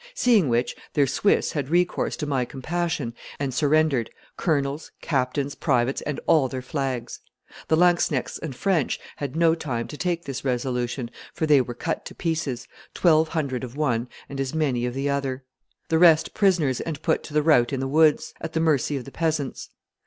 Seeing 0.15 0.49
which, 0.49 0.75
their 0.93 1.05
Swiss 1.05 1.51
had 1.51 1.69
recourse 1.69 2.15
to 2.15 2.25
my 2.25 2.43
compassion, 2.43 3.13
and 3.37 3.53
surrendered, 3.53 4.09
colonels, 4.35 4.91
captains, 4.99 5.53
privates, 5.53 6.01
and 6.01 6.19
all 6.25 6.47
their 6.47 6.63
flags. 6.63 7.19
The 7.67 7.77
lanzknechts 7.77 8.39
and 8.39 8.55
French 8.55 8.99
had 9.17 9.35
no 9.35 9.53
time 9.53 9.87
to 9.89 9.97
take 9.97 10.25
this 10.25 10.43
resolution, 10.43 11.11
for 11.35 11.45
they 11.45 11.61
were 11.61 11.75
cut 11.75 12.03
to 12.05 12.15
pieces, 12.15 12.67
twelve 12.95 13.27
hundred 13.27 13.63
of 13.63 13.75
one 13.77 14.09
and 14.27 14.39
as 14.39 14.55
many 14.55 14.87
of 14.87 14.95
the 14.95 15.07
other; 15.07 15.43
the 15.89 15.99
rest 15.99 16.33
prisoners 16.33 16.81
and 16.81 16.99
put 17.03 17.21
to 17.25 17.33
the 17.35 17.43
rout 17.43 17.71
in 17.71 17.79
the 17.79 17.87
woods, 17.87 18.33
at 18.41 18.53
the 18.53 18.59
mercy 18.59 18.97
of 18.97 19.05
the 19.05 19.11
peasants. 19.11 19.69